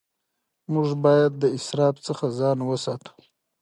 [0.73, 3.11] موږ باید د اسراف څخه ځان وساتو